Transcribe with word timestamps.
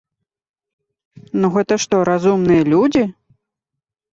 Ну, 1.43 1.51
гэта 1.57 1.73
што, 1.83 1.95
разумныя 2.11 2.63
людзі? 2.75 3.03